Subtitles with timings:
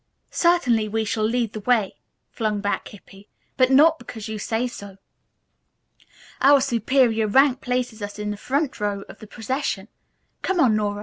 [0.31, 1.97] "Certainly we shall lead the way,"
[2.31, 4.97] flung back Hippy, "but not because you say so.
[6.41, 9.89] Our superior rank places us in the front row of the procession.
[10.41, 10.99] Come on, Nora.